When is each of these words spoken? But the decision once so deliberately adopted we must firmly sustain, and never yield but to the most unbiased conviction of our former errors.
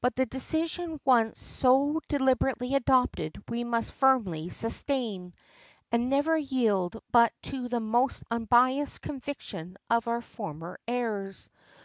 But 0.00 0.16
the 0.16 0.26
decision 0.26 0.98
once 1.04 1.38
so 1.38 2.00
deliberately 2.08 2.74
adopted 2.74 3.40
we 3.48 3.62
must 3.62 3.92
firmly 3.92 4.48
sustain, 4.48 5.32
and 5.92 6.10
never 6.10 6.36
yield 6.36 7.00
but 7.12 7.32
to 7.42 7.68
the 7.68 7.78
most 7.78 8.24
unbiased 8.32 9.00
conviction 9.00 9.76
of 9.88 10.08
our 10.08 10.22
former 10.22 10.80
errors. 10.88 11.50